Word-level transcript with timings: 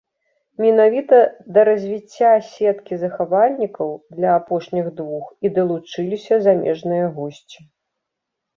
Менавіта 0.61 1.17
да 1.57 1.61
развіцця 1.69 2.31
сеткі 2.47 2.93
захавальнікаў 3.03 3.89
для 4.17 4.29
апошніх 4.39 4.85
двух 5.03 5.25
і 5.45 5.55
далучыліся 5.61 6.43
замежныя 6.49 7.05
госці. 7.23 7.59